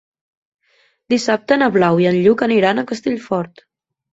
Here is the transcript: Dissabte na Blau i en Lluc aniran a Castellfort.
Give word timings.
Dissabte 1.13 1.57
na 1.63 1.69
Blau 1.77 2.01
i 2.05 2.07
en 2.13 2.17
Lluc 2.25 2.43
aniran 2.49 2.81
a 2.85 2.89
Castellfort. 2.93 3.67